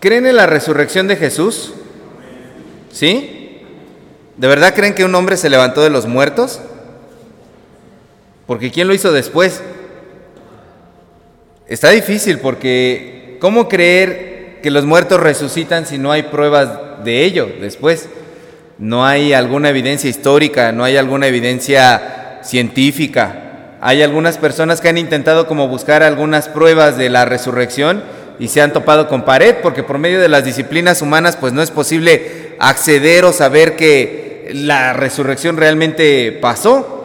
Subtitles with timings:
[0.00, 1.72] ¿Creen en la resurrección de Jesús?
[2.92, 3.62] ¿Sí?
[4.36, 6.60] ¿De verdad creen que un hombre se levantó de los muertos?
[8.46, 9.60] Porque ¿quién lo hizo después?
[11.66, 17.48] Está difícil porque ¿cómo creer que los muertos resucitan si no hay pruebas de ello
[17.60, 18.08] después?
[18.78, 23.74] No hay alguna evidencia histórica, no hay alguna evidencia científica.
[23.80, 28.02] Hay algunas personas que han intentado como buscar algunas pruebas de la resurrección
[28.38, 31.62] y se han topado con pared porque por medio de las disciplinas humanas pues no
[31.62, 36.98] es posible acceder o saber que la resurrección realmente pasó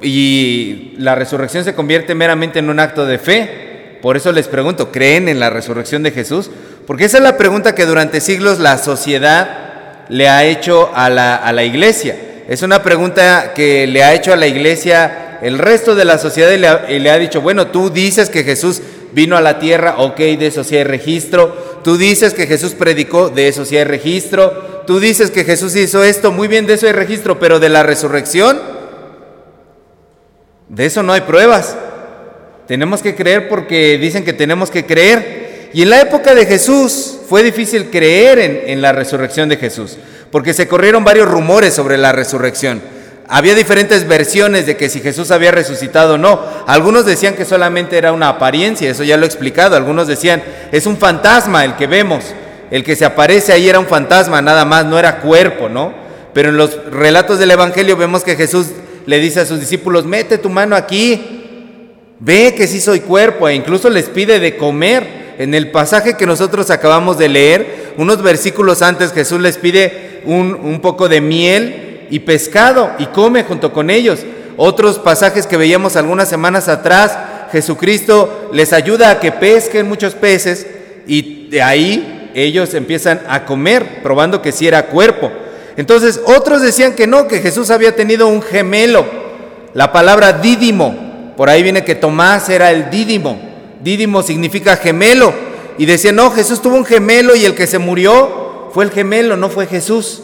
[0.00, 3.98] y la resurrección se convierte meramente en un acto de fe.
[4.02, 6.50] Por eso les pregunto, ¿creen en la resurrección de Jesús?
[6.86, 11.64] Porque esa es la pregunta que durante siglos la sociedad le ha hecho a la,
[11.64, 12.16] iglesia.
[12.48, 16.50] Es una pregunta que le ha hecho a la iglesia el resto de la sociedad
[16.50, 18.80] y le, ha, y le ha dicho, bueno, tú dices que Jesús
[19.16, 21.80] vino a la tierra, ok, de eso sí hay registro.
[21.82, 24.82] Tú dices que Jesús predicó, de eso sí hay registro.
[24.86, 27.82] Tú dices que Jesús hizo esto, muy bien, de eso hay registro, pero de la
[27.82, 28.60] resurrección,
[30.68, 31.78] de eso no hay pruebas.
[32.68, 35.70] Tenemos que creer porque dicen que tenemos que creer.
[35.72, 39.96] Y en la época de Jesús fue difícil creer en, la resurrección de Jesús,
[40.30, 42.82] porque se corrieron varios rumores sobre la resurrección.
[43.28, 46.40] Había diferentes versiones de que si Jesús había resucitado o no.
[46.66, 49.76] Algunos decían que solamente era una apariencia, eso ya lo he explicado.
[49.76, 52.24] Algunos decían, es un fantasma el que vemos.
[52.70, 55.92] El que se aparece ahí era un fantasma, nada más, no era cuerpo, ¿no?
[56.32, 58.68] Pero en los relatos del Evangelio vemos que Jesús
[59.06, 61.36] le dice a sus discípulos, mete tu mano aquí,
[62.18, 65.26] Ve que sí soy cuerpo e incluso les pide de comer.
[65.38, 70.80] En el pasaje que nosotros acabamos de leer, unos versículos antes Jesús les pide un,
[70.80, 74.20] poco de miel y pescado y come junto con ellos.
[74.56, 77.18] Otros pasajes que veíamos algunas semanas atrás,
[77.52, 80.66] Jesucristo les ayuda a que pesquen muchos peces
[81.06, 85.30] y de ahí ellos empiezan a comer, probando que sí era cuerpo.
[85.76, 89.04] Entonces otros decían que no, que Jesús había tenido un gemelo.
[89.74, 93.38] La palabra dídimo por ahí viene que Tomás era el dídimo.
[93.82, 95.32] Dídimo significa gemelo.
[95.78, 99.36] Y decía, no, Jesús tuvo un gemelo y el que se murió fue el gemelo,
[99.36, 100.22] no fue Jesús.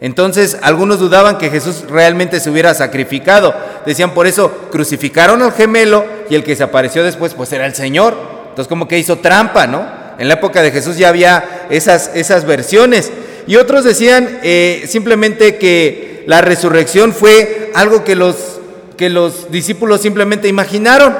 [0.00, 3.54] Entonces algunos dudaban que Jesús realmente se hubiera sacrificado.
[3.84, 7.74] Decían, por eso crucificaron al gemelo y el que se apareció después pues era el
[7.74, 8.16] Señor.
[8.50, 9.86] Entonces como que hizo trampa, ¿no?
[10.18, 13.10] En la época de Jesús ya había esas, esas versiones.
[13.46, 18.58] Y otros decían eh, simplemente que la resurrección fue algo que los
[18.98, 21.16] que los discípulos simplemente imaginaron,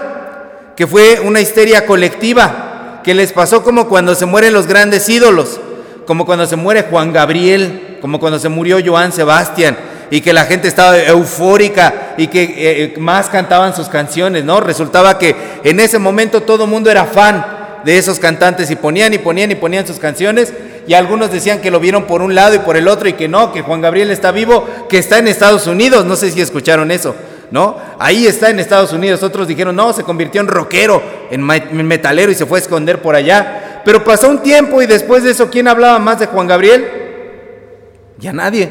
[0.77, 5.61] que fue una histeria colectiva, que les pasó como cuando se mueren los grandes ídolos,
[6.05, 9.77] como cuando se muere Juan Gabriel, como cuando se murió Joan Sebastián,
[10.11, 14.61] y que la gente estaba eufórica y que eh, eh, más cantaban sus canciones, ¿no?
[14.61, 17.45] Resultaba que en ese momento todo el mundo era fan
[17.85, 20.53] de esos cantantes y ponían y ponían y ponían sus canciones
[20.87, 23.29] y algunos decían que lo vieron por un lado y por el otro y que
[23.29, 26.91] no, que Juan Gabriel está vivo, que está en Estados Unidos, no sé si escucharon
[26.91, 27.15] eso.
[27.51, 27.79] ¿no?
[27.99, 29.23] Ahí está en Estados Unidos.
[29.23, 31.43] Otros dijeron, no, se convirtió en rockero, en
[31.87, 33.81] metalero y se fue a esconder por allá.
[33.85, 36.98] Pero pasó un tiempo y después de eso, ¿quién hablaba más de Juan Gabriel?
[38.19, 38.71] Ya nadie.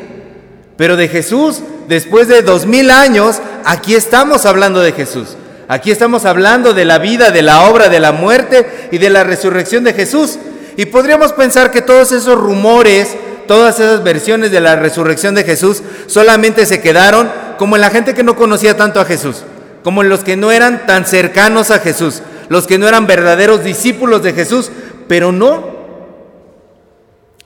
[0.78, 5.36] Pero de Jesús, después de dos mil años, aquí estamos hablando de Jesús.
[5.68, 9.24] Aquí estamos hablando de la vida, de la obra, de la muerte y de la
[9.24, 10.38] resurrección de Jesús.
[10.78, 15.82] Y podríamos pensar que todos esos rumores, todas esas versiones de la resurrección de Jesús
[16.06, 19.44] solamente se quedaron como en la gente que no conocía tanto a Jesús,
[19.84, 23.64] como en los que no eran tan cercanos a Jesús, los que no eran verdaderos
[23.64, 24.72] discípulos de Jesús,
[25.08, 25.76] pero no.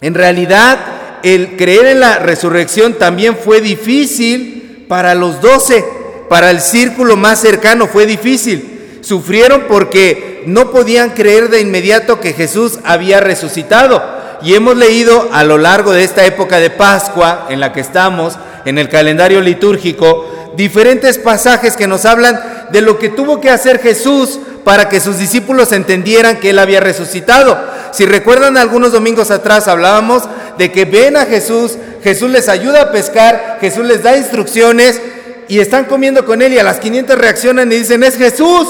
[0.02, 0.78] En realidad,
[1.24, 5.86] el creer en la resurrección también fue difícil para los doce,
[6.30, 9.00] para el círculo más cercano fue difícil.
[9.02, 14.02] Sufrieron porque no podían creer de inmediato que Jesús había resucitado.
[14.42, 18.38] Y hemos leído a lo largo de esta época de Pascua en la que estamos,
[18.66, 23.80] en el calendario litúrgico, diferentes pasajes que nos hablan de lo que tuvo que hacer
[23.80, 27.58] Jesús para que sus discípulos entendieran que Él había resucitado.
[27.92, 30.24] Si recuerdan algunos domingos atrás hablábamos
[30.62, 35.02] de que ven a Jesús, Jesús les ayuda a pescar, Jesús les da instrucciones
[35.48, 38.68] y están comiendo con Él y a las 500 reaccionan y dicen, es Jesús.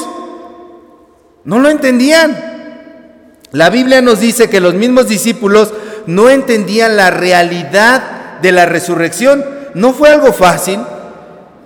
[1.44, 3.42] No lo entendían.
[3.52, 5.74] La Biblia nos dice que los mismos discípulos
[6.06, 9.44] no entendían la realidad de la resurrección.
[9.74, 10.80] No fue algo fácil.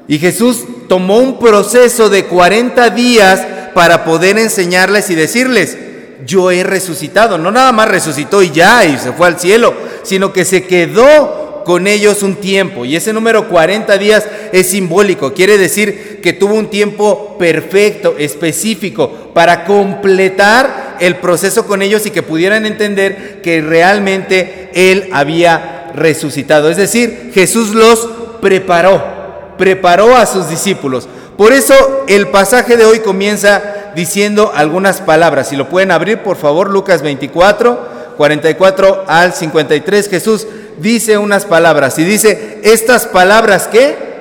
[0.08, 3.46] Y Jesús tomó un proceso de 40 días
[3.76, 5.78] para poder enseñarles y decirles,
[6.26, 7.38] yo he resucitado.
[7.38, 9.74] No nada más resucitó y ya, y se fue al cielo,
[10.04, 12.86] sino que se quedó con ellos un tiempo.
[12.86, 15.34] Y ese número 40 días es simbólico.
[15.34, 22.12] Quiere decir que tuvo un tiempo perfecto, específico, para completar el proceso con ellos y
[22.12, 26.70] que pudieran entender que realmente Él había resucitado.
[26.70, 28.08] Es decir, Jesús los
[28.42, 29.04] preparó,
[29.58, 31.10] preparó a sus discípulos.
[31.38, 33.62] Por eso el pasaje de hoy comienza
[33.96, 35.50] diciendo algunas palabras.
[35.50, 40.10] Si lo pueden abrir, por favor, Lucas 24, 44 al 53.
[40.10, 40.48] Jesús
[40.78, 44.16] dice unas palabras y dice, estas palabras que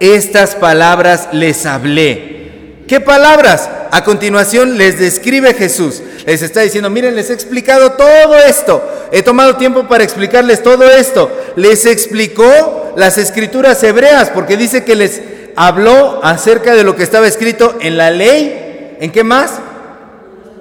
[0.00, 2.38] estas palabras les hablé.
[2.86, 3.68] ¿Qué palabras?
[3.90, 6.02] A continuación les describe Jesús.
[6.24, 8.82] Les está diciendo, miren, les he explicado todo esto.
[9.12, 11.30] He tomado tiempo para explicarles todo esto.
[11.56, 15.20] Les explicó las escrituras hebreas porque dice que les
[15.58, 18.96] habló acerca de lo que estaba escrito en la ley.
[19.00, 19.58] ¿En qué más?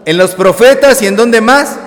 [0.06, 1.78] En los profetas y en dónde más?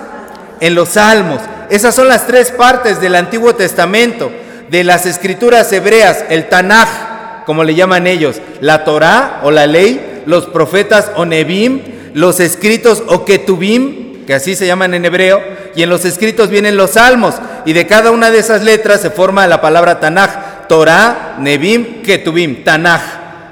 [0.61, 1.41] En los salmos.
[1.71, 4.31] Esas son las tres partes del Antiguo Testamento,
[4.71, 10.23] de las escrituras hebreas, el Tanaj, como le llaman ellos, la Torá o la ley,
[10.27, 11.83] los profetas o Nebim,
[12.15, 15.43] los escritos o Ketubim, que así se llaman en hebreo,
[15.75, 17.35] y en los escritos vienen los salmos,
[17.65, 20.31] y de cada una de esas letras se forma la palabra Tanaj.
[20.71, 23.01] Torah, Nebim, Ketubim, Tanaj.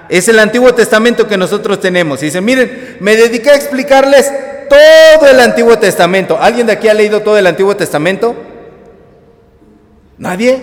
[0.09, 2.23] Es el Antiguo Testamento que nosotros tenemos.
[2.23, 4.31] Y dicen, miren, me dediqué a explicarles
[4.69, 6.39] todo el Antiguo Testamento.
[6.41, 8.37] ¿Alguien de aquí ha leído todo el Antiguo Testamento?
[10.17, 10.61] ¿Nadie?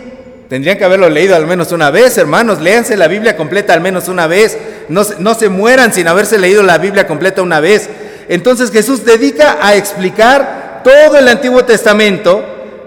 [0.47, 2.61] Tendrían que haberlo leído al menos una vez, hermanos.
[2.61, 4.57] Léanse la Biblia completa al menos una vez.
[4.87, 7.89] No, no se mueran sin haberse leído la Biblia completa una vez.
[8.29, 12.45] Entonces Jesús dedica a explicar todo el Antiguo Testamento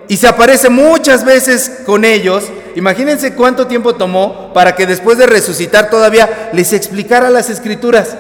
[0.09, 2.45] y se aparece muchas veces con ellos.
[2.77, 8.17] Imagínense cuánto tiempo tomó para que después de resucitar todavía les explicara las escrituras,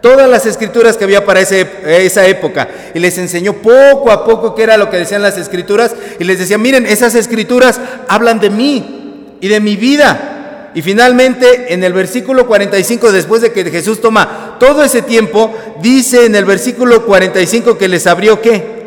[0.00, 2.68] todas las escrituras que había para esa época.
[2.94, 5.94] Y les enseñó poco a poco qué era lo que decían las escrituras.
[6.18, 10.70] Y les decía, miren, esas escrituras hablan de mí y de mi vida.
[10.74, 15.52] Y finalmente en el versículo 45, después de que Jesús toma todo ese tiempo,
[15.82, 18.80] dice en el versículo 45 que les abrió qué?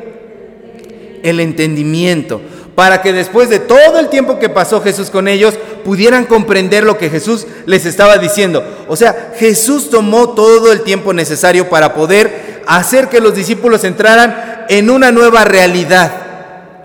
[1.23, 2.41] el entendimiento,
[2.75, 5.53] para que después de todo el tiempo que pasó Jesús con ellos,
[5.83, 8.63] pudieran comprender lo que Jesús les estaba diciendo.
[8.87, 14.65] O sea, Jesús tomó todo el tiempo necesario para poder hacer que los discípulos entraran
[14.69, 16.11] en una nueva realidad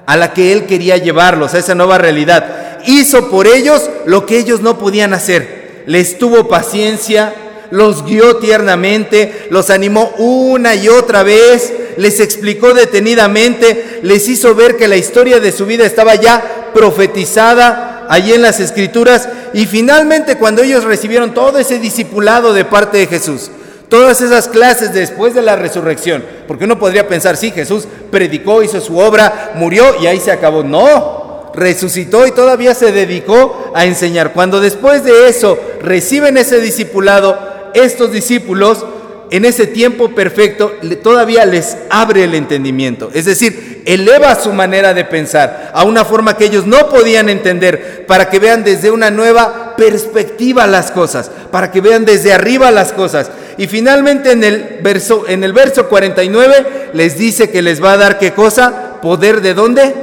[0.07, 2.81] a la que Él quería llevarlos, a esa nueva realidad.
[2.87, 5.85] Hizo por ellos lo que ellos no podían hacer.
[5.87, 7.35] Les tuvo paciencia,
[7.71, 14.77] los guió tiernamente, los animó una y otra vez, les explicó detenidamente, les hizo ver
[14.77, 20.37] que la historia de su vida estaba ya profetizada allí en las escrituras y finalmente
[20.37, 23.51] cuando ellos recibieron todo ese discipulado de parte de Jesús,
[23.89, 28.81] todas esas clases después de la resurrección, porque uno podría pensar, sí, Jesús predicó, hizo
[28.81, 30.63] su obra, murió y ahí se acabó.
[30.63, 34.33] No, resucitó y todavía se dedicó a enseñar.
[34.33, 37.39] Cuando después de eso reciben ese discipulado,
[37.75, 38.85] estos discípulos
[39.31, 40.73] en ese tiempo perfecto
[41.03, 46.37] todavía les abre el entendimiento, es decir, eleva su manera de pensar a una forma
[46.37, 51.71] que ellos no podían entender, para que vean desde una nueva perspectiva las cosas, para
[51.71, 53.31] que vean desde arriba las cosas.
[53.59, 57.97] Y finalmente en el verso en el verso 49 les dice que les va a
[57.97, 59.01] dar qué cosa?
[59.03, 59.95] Poder de dónde?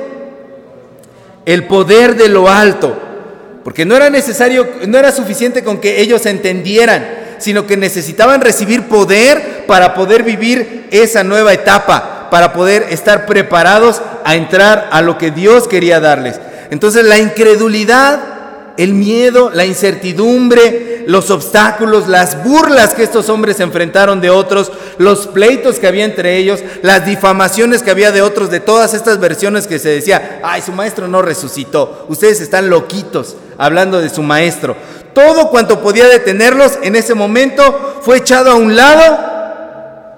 [1.45, 3.01] El poder de lo alto.
[3.63, 8.83] Porque no era necesario, no era suficiente con que ellos entendieran sino que necesitaban recibir
[8.87, 15.17] poder para poder vivir esa nueva etapa, para poder estar preparados a entrar a lo
[15.17, 16.39] que Dios quería darles.
[16.69, 18.19] Entonces la incredulidad,
[18.77, 25.27] el miedo, la incertidumbre, los obstáculos, las burlas que estos hombres enfrentaron de otros, los
[25.27, 29.67] pleitos que había entre ellos, las difamaciones que había de otros, de todas estas versiones
[29.67, 34.75] que se decía, ay, su maestro no resucitó, ustedes están loquitos hablando de su maestro.
[35.15, 39.17] Todo cuanto podía detenerlos en ese momento fue echado a un lado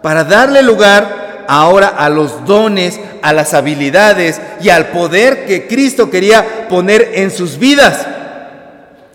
[0.02, 6.10] para darle lugar ahora a los dones, a las habilidades y al poder que Cristo
[6.10, 8.08] quería poner en sus vidas.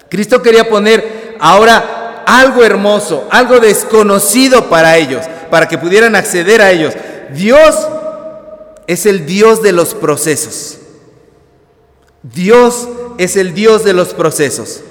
[0.08, 6.70] Cristo quería poner ahora algo hermoso, algo desconocido para ellos, para que pudieran acceder a
[6.70, 6.94] ellos.
[7.34, 7.88] Dios
[8.86, 10.78] es el Dios de los procesos.
[12.22, 14.82] Dios es el Dios de los procesos.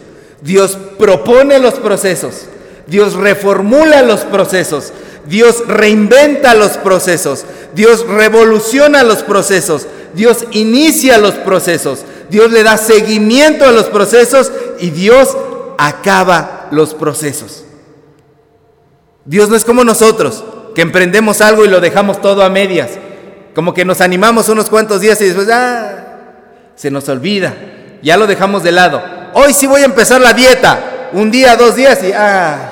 [0.42, 2.46] Dios propone los procesos,
[2.88, 4.92] Dios reformula los procesos,
[5.28, 7.46] Dios reinventa los procesos,
[7.76, 14.52] Dios revoluciona los procesos, Dios inicia los procesos, Dios le da seguimiento a los procesos
[14.80, 15.38] y Dios
[15.78, 17.64] acaba los procesos.
[19.26, 20.44] Dios no es como nosotros,
[20.74, 22.90] que emprendemos algo y lo dejamos todo a medias,
[23.54, 26.34] como que nos animamos unos cuantos días y después ah,
[26.76, 27.56] se nos olvida,
[28.02, 31.10] ya lo dejamos de lado hoy sí voy a empezar la dieta.
[31.14, 32.72] Un día, dos días y ah,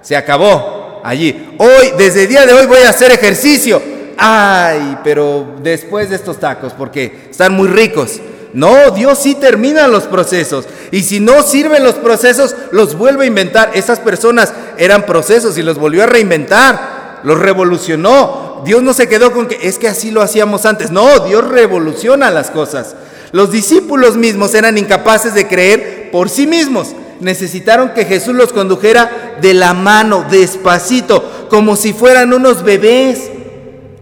[0.00, 1.00] se acabó.
[1.04, 1.54] allí.
[1.58, 3.82] Hoy, desde el día de hoy voy a hacer ejercicio.
[4.18, 8.20] Ay, pero después de estos tacos, porque están muy ricos.
[8.54, 10.64] No, Dios sí termina los procesos.
[10.90, 13.72] Y si no sirven los procesos, los vuelve a inventar.
[13.74, 17.20] Esas personas eran procesos y los volvió a reinventar.
[17.22, 18.62] Los revolucionó.
[18.64, 20.90] Dios no se quedó con que es que así lo hacíamos antes.
[20.90, 22.96] No, Dios revoluciona las cosas.
[23.32, 26.94] Los discípulos mismos eran incapaces de creer por sí mismos.
[27.20, 33.30] Necesitaron que Jesús los condujera de la mano, despacito, como si fueran unos bebés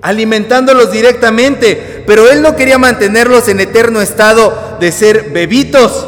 [0.04, 6.06] alimentándolos directamente, pero Él no quería mantenerlos en eterno estado de ser bebitos,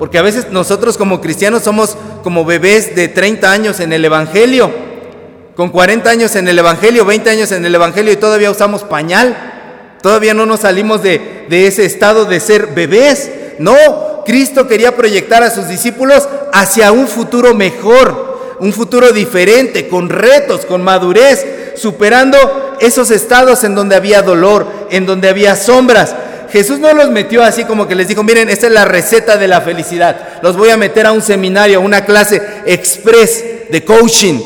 [0.00, 4.72] porque a veces nosotros como cristianos somos como bebés de 30 años en el Evangelio,
[5.54, 9.55] con 40 años en el Evangelio, 20 años en el Evangelio y todavía usamos pañal,
[10.06, 15.42] todavía no nos salimos de, de ese estado de ser bebés, no, Cristo quería proyectar
[15.42, 21.44] a sus discípulos hacia un futuro mejor, un futuro diferente, con retos, con madurez,
[21.74, 26.14] superando esos estados en donde había dolor, en donde había sombras.
[26.52, 29.48] Jesús no los metió así como que les dijo, miren, esta es la receta de
[29.48, 30.38] la felicidad.
[30.40, 34.38] Los voy a meter a un seminario, a una clase express de coaching,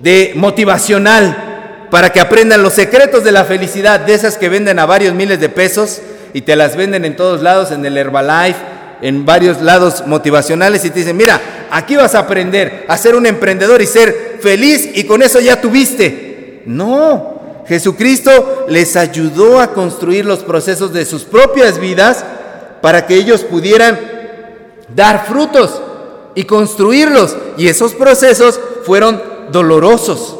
[0.00, 1.47] de motivacional,
[1.90, 5.40] para que aprendan los secretos de la felicidad, de esas que venden a varios miles
[5.40, 6.00] de pesos
[6.34, 8.58] y te las venden en todos lados, en el Herbalife,
[9.00, 11.40] en varios lados motivacionales y te dicen, mira,
[11.70, 15.60] aquí vas a aprender a ser un emprendedor y ser feliz y con eso ya
[15.60, 16.62] tuviste.
[16.66, 22.24] No, Jesucristo les ayudó a construir los procesos de sus propias vidas
[22.80, 23.98] para que ellos pudieran
[24.94, 25.82] dar frutos
[26.34, 27.36] y construirlos.
[27.56, 30.37] Y esos procesos fueron dolorosos.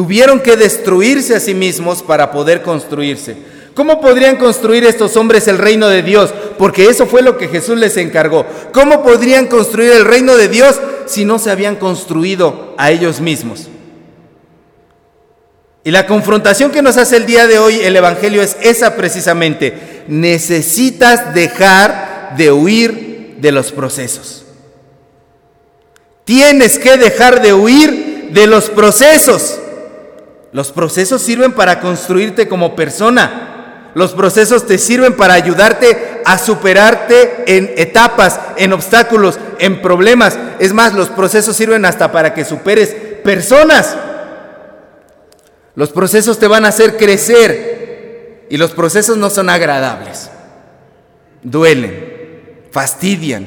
[0.00, 3.36] Tuvieron que destruirse a sí mismos para poder construirse.
[3.74, 6.32] ¿Cómo podrían construir estos hombres el reino de Dios?
[6.56, 8.46] Porque eso fue lo que Jesús les encargó.
[8.72, 13.68] ¿Cómo podrían construir el reino de Dios si no se habían construido a ellos mismos?
[15.84, 20.04] Y la confrontación que nos hace el día de hoy el Evangelio es esa precisamente.
[20.08, 24.46] Necesitas dejar de huir de los procesos.
[26.24, 29.59] Tienes que dejar de huir de los procesos.
[30.52, 33.90] Los procesos sirven para construirte como persona.
[33.94, 40.38] Los procesos te sirven para ayudarte a superarte en etapas, en obstáculos, en problemas.
[40.58, 43.96] Es más, los procesos sirven hasta para que superes personas.
[45.74, 50.30] Los procesos te van a hacer crecer y los procesos no son agradables.
[51.42, 53.46] Duelen, fastidian,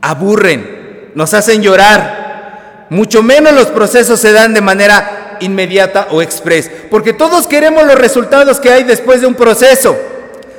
[0.00, 2.86] aburren, nos hacen llorar.
[2.90, 7.96] Mucho menos los procesos se dan de manera inmediata o express, porque todos queremos los
[7.96, 9.96] resultados que hay después de un proceso.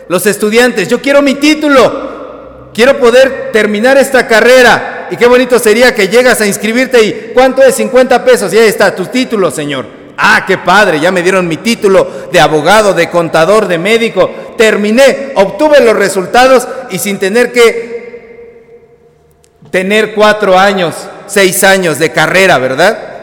[0.08, 5.08] Los estudiantes, yo quiero mi título, quiero poder terminar esta carrera.
[5.12, 8.54] Y qué bonito sería que llegas a inscribirte y ¿cuánto es 50 pesos?
[8.54, 9.86] Y ahí está tu título, Señor.
[10.18, 14.30] Ah, qué padre, ya me dieron mi título de abogado, de contador, de médico.
[14.58, 18.00] Terminé, obtuve los resultados y sin tener que
[19.72, 20.96] tener cuatro años,
[21.28, 23.19] seis años de carrera, ¿verdad?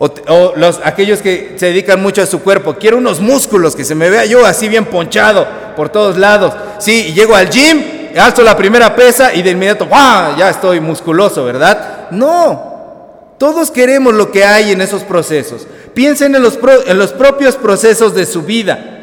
[0.00, 2.76] O, los, aquellos que se dedican mucho a su cuerpo.
[2.78, 6.54] Quiero unos músculos, que se me vea yo así bien ponchado por todos lados.
[6.78, 7.82] Sí, llego al gym,
[8.16, 9.88] alzo la primera pesa y de inmediato.
[9.90, 12.08] Ya estoy musculoso, ¿verdad?
[12.12, 15.66] No, todos queremos lo que hay en esos procesos.
[15.94, 18.98] Piensen en los, en los propios procesos de su vida.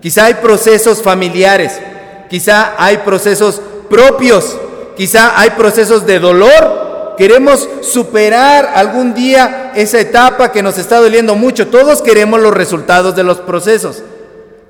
[0.00, 1.78] Quizá hay procesos familiares,
[2.28, 4.56] quizá hay procesos propios,
[4.96, 6.89] quizá hay procesos de dolor.
[7.20, 11.68] Queremos superar algún día esa etapa que nos está doliendo mucho.
[11.68, 14.02] Todos queremos los resultados de los procesos.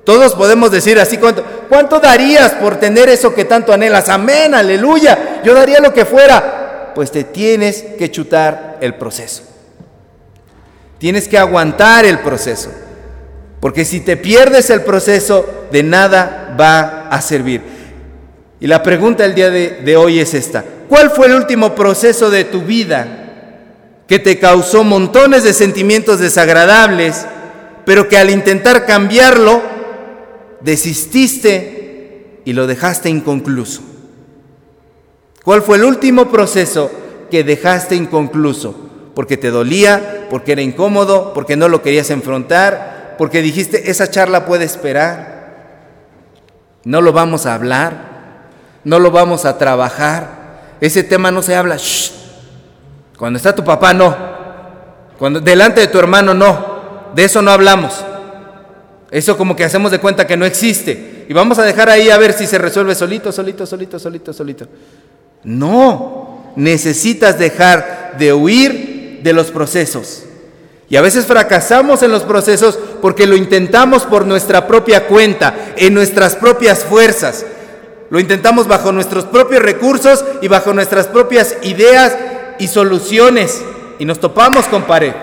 [0.03, 4.09] Todos podemos decir así, ¿cuánto, ¿cuánto darías por tener eso que tanto anhelas?
[4.09, 5.41] Amén, aleluya.
[5.45, 6.91] Yo daría lo que fuera.
[6.93, 9.43] Pues te tienes que chutar el proceso.
[10.97, 12.69] Tienes que aguantar el proceso.
[13.61, 17.61] Porque si te pierdes el proceso, de nada va a servir.
[18.59, 20.65] Y la pregunta del día de, hoy es esta.
[20.91, 23.07] ¿Cuál fue el último proceso de tu vida
[24.09, 27.25] que te causó montones de sentimientos desagradables,
[27.85, 29.61] pero que al intentar cambiarlo,
[30.59, 33.81] desististe y lo dejaste inconcluso?
[35.45, 36.91] ¿Cuál fue el último proceso
[37.31, 38.89] que dejaste inconcluso?
[39.13, 44.45] porque te dolía, porque era incómodo, porque no lo querías enfrentar, porque dijiste, esa charla
[44.45, 45.79] puede esperar,
[46.83, 48.49] no lo vamos a hablar,
[48.83, 50.40] no lo vamos a trabajar,
[50.81, 51.77] ese tema no se habla,
[53.17, 54.17] cuando está tu papá no,
[55.17, 58.03] cuando delante de tu hermano no, de eso no hablamos.
[59.11, 61.25] Eso como que hacemos de cuenta que no existe.
[61.27, 64.67] Y vamos a dejar ahí a ver si se resuelve solito, solito, solito, solito, solito.
[65.43, 70.23] No, necesitas dejar de huir de los procesos
[70.89, 75.93] Y a veces fracasamos en los procesos porque lo intentamos por nuestra propia cuenta, en
[75.93, 77.45] nuestras propias fuerzas.
[78.11, 82.13] Lo intentamos bajo nuestros propios recursos y bajo nuestras propias ideas
[82.59, 83.61] y soluciones.
[83.99, 85.13] Y nos topamos con pared.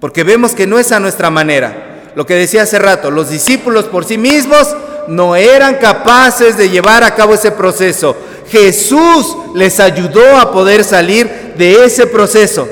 [0.00, 2.10] Porque vemos que no es a nuestra manera.
[2.16, 4.74] Lo que decía hace rato, los discípulos por sí mismos
[5.06, 8.16] no eran capaces de llevar a cabo ese proceso.
[8.48, 12.68] Jesús les ayudó a poder salir de ese proceso.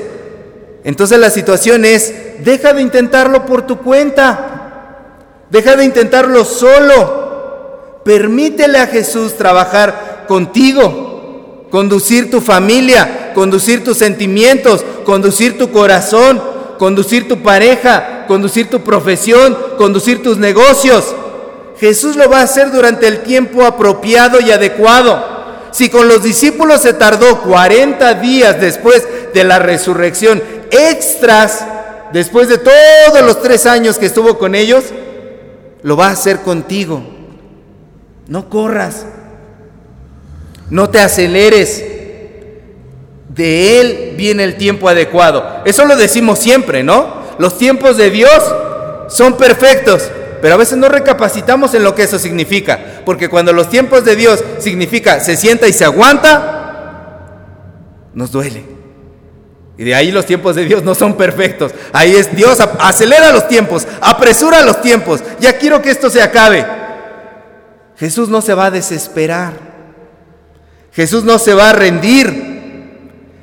[0.83, 2.13] Entonces la situación es,
[2.43, 4.97] deja de intentarlo por tu cuenta,
[5.49, 7.24] deja de intentarlo solo,
[8.05, 16.39] permítele a Jesús trabajar contigo, conducir tu familia, conducir tus sentimientos, conducir tu corazón,
[16.77, 21.15] conducir tu pareja, conducir tu profesión, conducir tus negocios.
[21.79, 25.33] Jesús lo va a hacer durante el tiempo apropiado y adecuado.
[25.71, 31.65] Si con los discípulos se tardó 40 días después de la resurrección extras
[32.13, 34.85] después de todos los tres años que estuvo con ellos,
[35.81, 37.14] lo va a hacer contigo.
[38.27, 39.05] No corras,
[40.69, 41.83] no te aceleres.
[43.29, 45.61] De Él viene el tiempo adecuado.
[45.65, 47.25] Eso lo decimos siempre, ¿no?
[47.37, 48.41] Los tiempos de Dios
[49.09, 50.09] son perfectos,
[50.41, 54.15] pero a veces no recapacitamos en lo que eso significa, porque cuando los tiempos de
[54.15, 56.55] Dios significa se sienta y se aguanta,
[58.13, 58.75] nos duele.
[59.77, 61.73] Y de ahí los tiempos de Dios no son perfectos.
[61.91, 65.21] Ahí es Dios, acelera los tiempos, apresura los tiempos.
[65.39, 66.65] Ya quiero que esto se acabe.
[67.97, 69.53] Jesús no se va a desesperar.
[70.93, 72.55] Jesús no se va a rendir.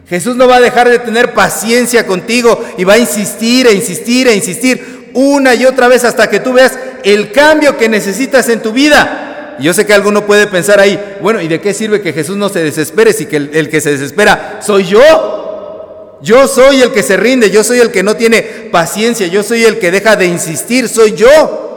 [0.09, 4.28] Jesús no va a dejar de tener paciencia contigo y va a insistir e insistir
[4.28, 8.61] e insistir una y otra vez hasta que tú veas el cambio que necesitas en
[8.61, 9.56] tu vida.
[9.61, 12.49] yo sé que alguno puede pensar ahí, bueno, ¿y de qué sirve que Jesús no
[12.49, 16.18] se desespere si que el, el que se desespera soy yo?
[16.23, 19.64] Yo soy el que se rinde, yo soy el que no tiene paciencia, yo soy
[19.64, 21.72] el que deja de insistir, soy yo.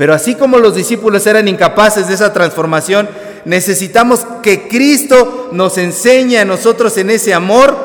[0.00, 3.06] Pero así como los discípulos eran incapaces de esa transformación,
[3.44, 7.76] necesitamos que Cristo nos enseñe a nosotros en ese amor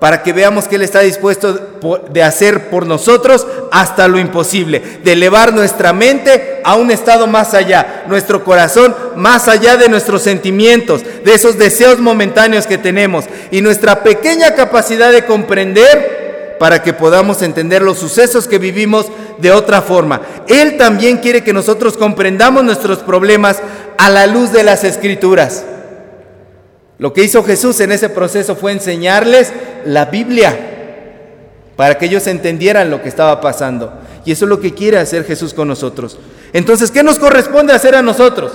[0.00, 1.52] para que veamos que Él está dispuesto
[2.10, 7.52] de hacer por nosotros hasta lo imposible, de elevar nuestra mente a un estado más
[7.52, 13.60] allá, nuestro corazón más allá de nuestros sentimientos, de esos deseos momentáneos que tenemos y
[13.60, 16.13] nuestra pequeña capacidad de comprender
[16.64, 19.04] para que podamos entender los sucesos que vivimos
[19.36, 20.22] de otra forma.
[20.48, 23.58] Él también quiere que nosotros comprendamos nuestros problemas
[23.98, 25.66] a la luz de las escrituras.
[26.96, 29.52] Lo que hizo Jesús en ese proceso fue enseñarles
[29.84, 30.58] la Biblia
[31.76, 33.92] para que ellos entendieran lo que estaba pasando.
[34.24, 36.18] Y eso es lo que quiere hacer Jesús con nosotros.
[36.54, 38.52] Entonces, ¿qué nos corresponde hacer a nosotros?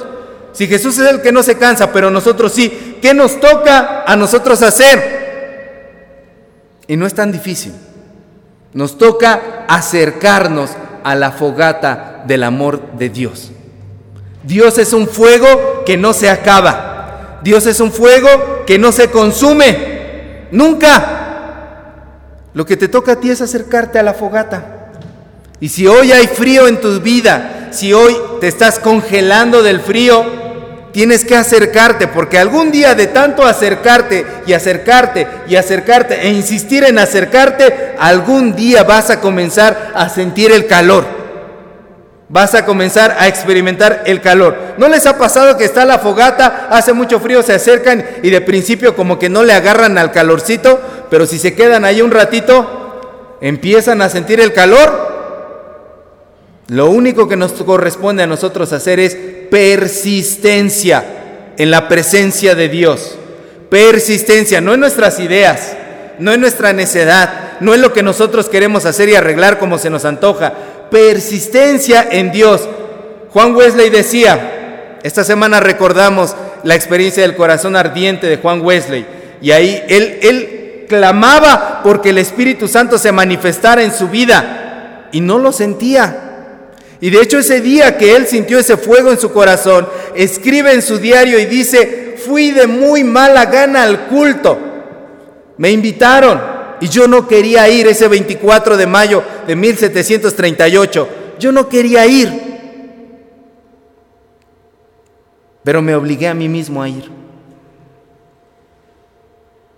[0.53, 4.15] Si Jesús es el que no se cansa, pero nosotros sí, ¿qué nos toca a
[4.15, 5.19] nosotros hacer?
[6.87, 7.71] Y no es tan difícil.
[8.73, 10.71] Nos toca acercarnos
[11.03, 13.51] a la fogata del amor de Dios.
[14.43, 17.39] Dios es un fuego que no se acaba.
[17.43, 20.47] Dios es un fuego que no se consume.
[20.51, 21.15] Nunca.
[22.53, 24.91] Lo que te toca a ti es acercarte a la fogata.
[25.59, 30.38] Y si hoy hay frío en tu vida, si hoy te estás congelando del frío,
[30.91, 36.83] tienes que acercarte, porque algún día de tanto acercarte y acercarte y acercarte e insistir
[36.83, 41.19] en acercarte, algún día vas a comenzar a sentir el calor
[42.29, 44.55] vas a comenzar a experimentar el calor.
[44.77, 48.41] ¿No les ha pasado que está la fogata, hace mucho frío, se acercan y de
[48.41, 53.37] principio como que no le agarran al calorcito, pero si se quedan ahí un ratito,
[53.41, 55.08] empiezan a sentir el calor?
[56.69, 59.17] Lo único que nos corresponde a nosotros hacer es
[59.49, 61.03] persistencia
[61.57, 63.17] en la presencia de Dios.
[63.69, 65.75] Persistencia, no en nuestras ideas,
[66.19, 69.89] no en nuestra necedad, no en lo que nosotros queremos hacer y arreglar como se
[69.89, 70.53] nos antoja,
[70.91, 72.69] persistencia en Dios.
[73.31, 79.05] Juan Wesley decía, esta semana recordamos la experiencia del corazón ardiente de Juan Wesley,
[79.41, 85.21] y ahí él, él clamaba porque el Espíritu Santo se manifestara en su vida y
[85.21, 86.28] no lo sentía.
[87.01, 90.81] Y de hecho ese día que él sintió ese fuego en su corazón, escribe en
[90.81, 94.57] su diario y dice, fui de muy mala gana al culto.
[95.57, 96.39] Me invitaron,
[96.81, 101.09] y yo no quería ir ese 24 de mayo de 1738.
[101.39, 102.49] Yo no quería ir.
[105.63, 107.09] Pero me obligué a mí mismo a ir.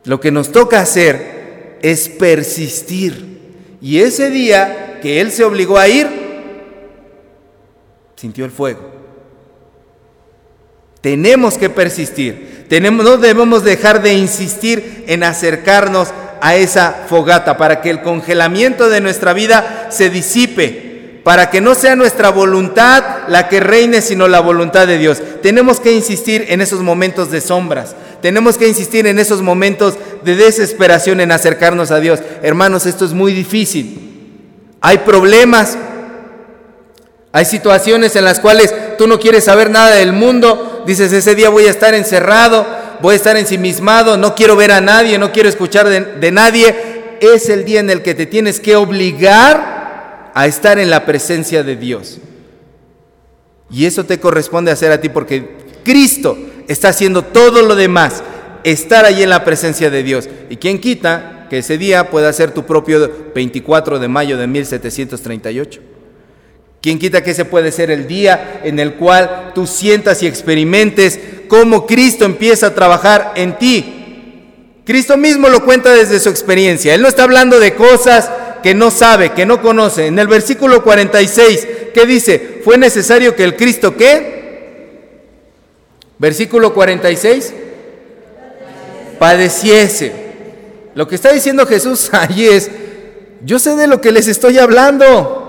[0.04, 3.78] Lo que nos toca hacer es persistir.
[3.82, 6.08] Y ese día que él se obligó a ir,
[8.22, 8.82] sintió el fuego.
[11.02, 12.68] Tenemos que persistir.
[12.70, 18.90] Tenemos, no debemos dejar de insistir en acercarnos a esa fogata, para que el congelamiento
[18.90, 24.28] de nuestra vida se disipe, para que no sea nuestra voluntad la que reine, sino
[24.28, 25.22] la voluntad de Dios.
[25.42, 30.36] Tenemos que insistir en esos momentos de sombras, tenemos que insistir en esos momentos de
[30.36, 32.20] desesperación en acercarnos a Dios.
[32.44, 34.10] Hermanos, esto es muy difícil.
[34.80, 35.78] Hay problemas,
[37.34, 41.50] hay situaciones en las cuales tú no quieres saber nada del mundo, dices, ese día
[41.50, 42.66] voy a estar encerrado,
[43.02, 47.18] voy a estar ensimismado, no quiero ver a nadie, no quiero escuchar de, nadie.
[47.22, 51.64] Es el día en el que te tienes que obligar a estar en la presencia
[51.64, 52.18] de Dios.
[53.70, 58.24] Y eso te corresponde hacer a ti porque Cristo está haciendo todo lo demás,
[58.64, 60.28] estar ahí en la presencia de Dios.
[60.50, 65.91] ¿Y quién quita que ese día pueda ser tu propio 24 de mayo de 1738?
[66.82, 71.20] ¿Quién quita que ese puede ser el día en el cual tú sientas y experimentes
[71.48, 73.98] cómo Cristo empieza a trabajar en ti?
[74.84, 76.96] Cristo mismo lo cuenta desde su experiencia.
[76.96, 78.32] Él no está hablando de cosas
[78.64, 80.08] que no sabe, que no conoce.
[80.08, 82.62] En el versículo 46, ¿qué dice?
[82.64, 84.42] Fue necesario que el Cristo qué?
[86.18, 87.54] Versículo 46.
[89.20, 90.12] Padeciese.
[90.96, 92.72] Lo que está diciendo Jesús allí es,
[93.46, 95.41] yo sé de lo que les estoy hablando.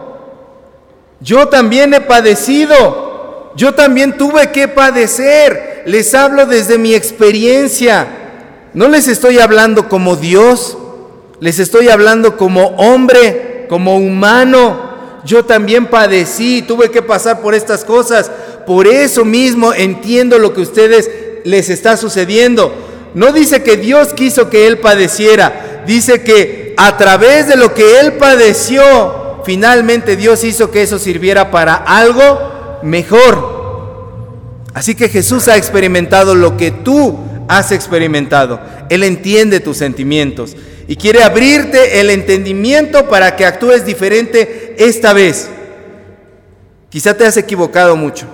[1.23, 5.85] Yo también he padecido, yo también tuve que padecer.
[5.87, 8.07] Les hablo desde mi experiencia.
[8.75, 10.77] No les estoy hablando como Dios,
[11.39, 14.91] les estoy hablando como hombre, como humano.
[15.25, 18.31] Yo también padecí, tuve que pasar por estas cosas.
[18.67, 21.09] Por eso mismo entiendo lo que a ustedes
[21.45, 22.75] les está sucediendo.
[23.15, 28.01] No dice que Dios quiso que Él padeciera, dice que a través de lo que
[28.01, 33.63] Él padeció, finalmente Dios hizo que eso sirviera para algo mejor.
[34.75, 38.61] Así que Jesús ha experimentado lo que tú has experimentado.
[38.89, 40.57] Él entiende tus sentimientos
[40.89, 45.49] y quiere abrirte el entendimiento para que actúes diferente esta vez.
[46.89, 48.27] Quizá te has equivocado mucho.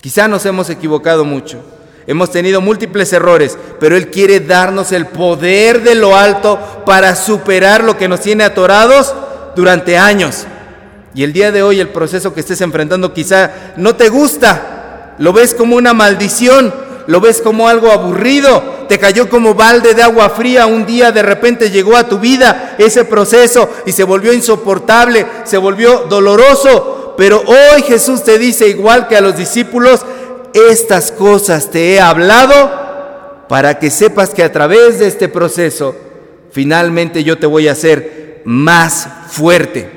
[0.00, 1.60] Quizá nos hemos equivocado mucho.
[2.06, 7.82] Hemos tenido múltiples errores, pero Él quiere darnos el poder de lo alto para superar
[7.82, 9.12] lo que nos tiene atorados
[9.56, 10.46] durante años.
[11.14, 15.32] Y el día de hoy el proceso que estés enfrentando quizá no te gusta, lo
[15.32, 16.72] ves como una maldición,
[17.06, 21.22] lo ves como algo aburrido, te cayó como balde de agua fría, un día de
[21.22, 27.42] repente llegó a tu vida ese proceso y se volvió insoportable, se volvió doloroso, pero
[27.46, 30.04] hoy Jesús te dice igual que a los discípulos,
[30.52, 35.94] estas cosas te he hablado para que sepas que a través de este proceso,
[36.50, 39.90] finalmente yo te voy a hacer más fuerte.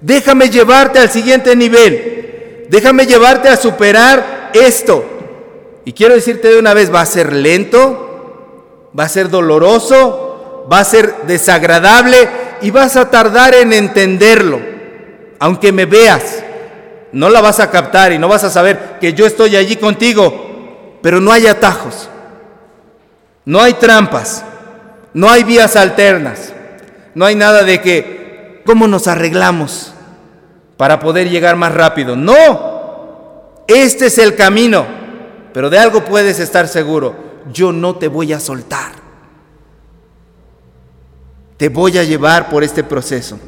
[0.00, 2.66] Déjame llevarte al siguiente nivel.
[2.70, 5.04] Déjame llevarte a superar esto.
[5.84, 10.78] Y quiero decirte de una vez, va a ser lento, va a ser doloroso, va
[10.78, 12.28] a ser desagradable
[12.62, 14.60] y vas a tardar en entenderlo.
[15.40, 16.42] Aunque me veas,
[17.12, 20.98] no la vas a captar y no vas a saber que yo estoy allí contigo,
[21.02, 22.08] pero no hay atajos,
[23.44, 24.44] no hay trampas,
[25.12, 26.53] no hay vías alternas.
[27.14, 29.94] No hay nada de que, ¿cómo nos arreglamos
[30.76, 32.16] para poder llegar más rápido?
[32.16, 34.84] No, este es el camino,
[35.52, 37.14] pero de algo puedes estar seguro,
[37.52, 38.92] yo no te voy a soltar.
[41.56, 43.38] Te voy a llevar por este proceso.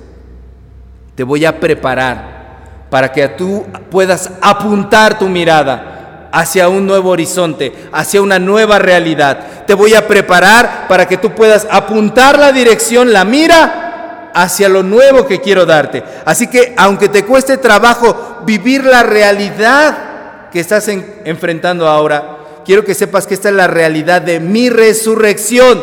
[1.16, 5.95] Te voy a preparar para que tú puedas apuntar tu mirada
[6.32, 9.64] hacia un nuevo horizonte, hacia una nueva realidad.
[9.66, 14.82] Te voy a preparar para que tú puedas apuntar la dirección, la mira hacia lo
[14.82, 16.04] nuevo que quiero darte.
[16.24, 22.94] Así que aunque te cueste trabajo vivir la realidad que estás enfrentando ahora, quiero que
[22.94, 25.82] sepas que esta es la realidad de mi resurrección,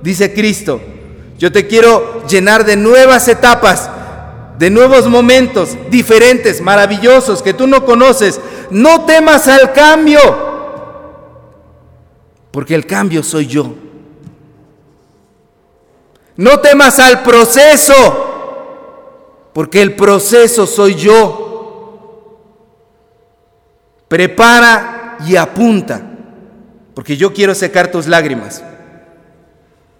[0.00, 0.80] dice Cristo.
[1.38, 3.90] Yo te quiero llenar de nuevas etapas,
[4.58, 8.40] de nuevos momentos diferentes, maravillosos, que tú no conoces.
[8.70, 10.20] No temas al cambio,
[12.50, 13.74] porque el cambio soy yo.
[16.36, 17.92] No temas al proceso,
[19.52, 21.42] porque el proceso soy yo.
[24.08, 26.02] Prepara y apunta,
[26.94, 28.62] porque yo quiero secar tus lágrimas.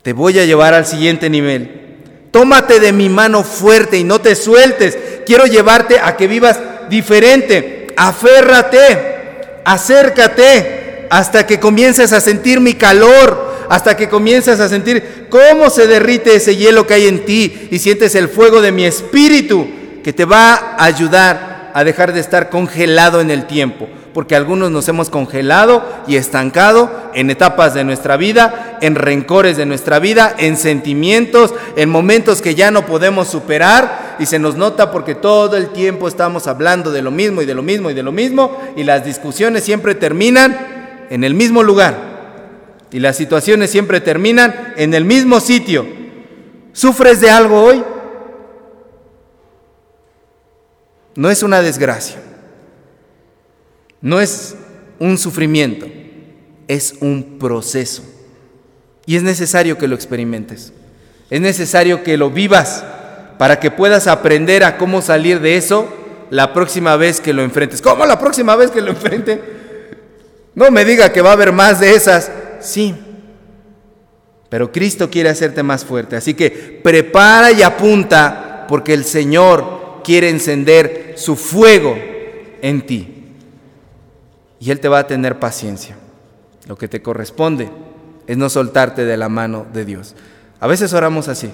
[0.02, 2.28] Te voy a llevar al siguiente nivel.
[2.30, 4.96] Tómate de mi mano fuerte y no te sueltes.
[5.24, 7.85] Quiero llevarte a que vivas diferente.
[7.96, 15.70] Aférrate, acércate hasta que comiences a sentir mi calor, hasta que comiences a sentir cómo
[15.70, 19.66] se derrite ese hielo que hay en ti y sientes el fuego de mi espíritu
[20.04, 23.88] que te va a ayudar a dejar de estar congelado en el tiempo.
[24.16, 29.66] Porque algunos nos hemos congelado y estancado en etapas de nuestra vida, en rencores de
[29.66, 34.90] nuestra vida, en sentimientos, en momentos que ya no podemos superar y se nos nota
[34.90, 38.02] porque todo el tiempo estamos hablando de lo mismo y de lo mismo y de
[38.02, 44.00] lo mismo y las discusiones siempre terminan en el mismo lugar y las situaciones siempre
[44.00, 45.86] terminan en el mismo sitio.
[46.72, 47.84] ¿Sufres de algo hoy?
[51.16, 52.16] No es una desgracia,
[54.00, 54.56] no es
[54.98, 55.86] un sufrimiento,
[56.68, 58.02] es un proceso.
[59.06, 60.72] Y es necesario que lo experimentes,
[61.30, 62.84] es necesario que lo vivas
[63.38, 65.88] para que puedas aprender a cómo salir de eso
[66.30, 67.82] la próxima vez que lo enfrentes.
[67.82, 69.40] ¿Cómo la próxima vez que lo enfrente?
[70.54, 72.30] No me diga que va a haber más de esas.
[72.60, 72.94] Sí,
[74.48, 76.16] pero Cristo quiere hacerte más fuerte.
[76.16, 81.96] Así que prepara y apunta porque el Señor quiere encender su fuego
[82.62, 83.15] en ti.
[84.60, 85.96] Y Él te va a tener paciencia.
[86.66, 87.70] Lo que te corresponde
[88.26, 90.14] es no soltarte de la mano de Dios.
[90.60, 91.50] A veces oramos así.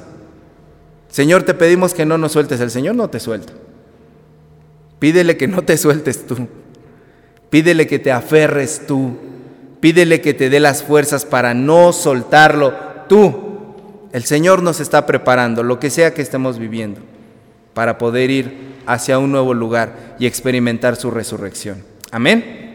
[1.08, 2.60] Señor, te pedimos que no nos sueltes.
[2.60, 3.52] El Señor no te suelta.
[4.98, 6.48] Pídele que no te sueltes tú.
[7.50, 9.16] Pídele que te aferres tú
[9.82, 12.72] Pídele que te dé las fuerzas para no soltarlo
[13.08, 14.06] tú.
[14.12, 17.00] El Señor nos está preparando, lo que sea que estemos viviendo,
[17.74, 21.82] para poder ir hacia un nuevo lugar y experimentar su resurrección.
[22.12, 22.71] Amén.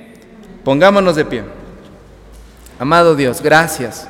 [0.68, 1.44] Pongámonos de pie.
[2.78, 4.06] Amado Dios, gracias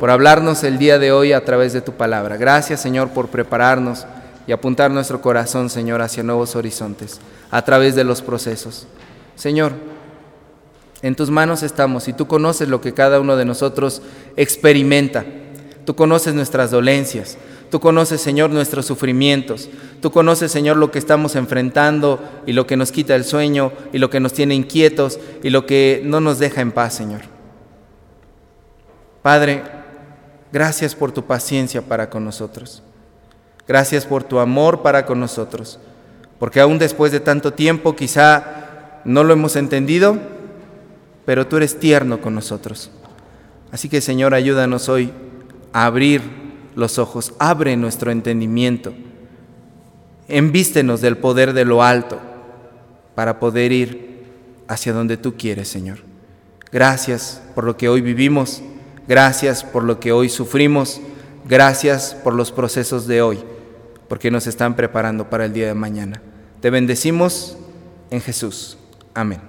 [0.00, 2.38] por hablarnos el día de hoy a través de tu palabra.
[2.38, 4.06] Gracias, Señor, por prepararnos
[4.46, 8.86] y apuntar nuestro corazón, Señor, hacia nuevos horizontes a través de los procesos.
[9.34, 9.72] Señor,
[11.02, 14.00] en tus manos estamos y tú conoces lo que cada uno de nosotros
[14.34, 15.26] experimenta.
[15.84, 17.36] Tú conoces nuestras dolencias.
[17.70, 19.68] Tú conoces, Señor, nuestros sufrimientos.
[20.00, 23.98] Tú conoces, Señor, lo que estamos enfrentando y lo que nos quita el sueño y
[23.98, 27.22] lo que nos tiene inquietos y lo que no nos deja en paz, Señor.
[29.22, 29.64] Padre,
[30.52, 32.82] gracias por tu paciencia para con nosotros.
[33.66, 35.80] Gracias por tu amor para con nosotros.
[36.38, 40.18] Porque aún después de tanto tiempo quizá no lo hemos entendido,
[41.24, 42.90] pero tú eres tierno con nosotros.
[43.72, 45.12] Así que Señor, ayúdanos hoy
[45.72, 46.45] a abrir
[46.76, 48.94] los ojos, abre nuestro entendimiento,
[50.28, 52.20] envístenos del poder de lo alto
[53.16, 54.24] para poder ir
[54.68, 55.98] hacia donde tú quieres, Señor.
[56.70, 58.62] Gracias por lo que hoy vivimos,
[59.08, 61.00] gracias por lo que hoy sufrimos,
[61.48, 63.38] gracias por los procesos de hoy,
[64.08, 66.20] porque nos están preparando para el día de mañana.
[66.60, 67.56] Te bendecimos
[68.10, 68.76] en Jesús.
[69.14, 69.46] Amén.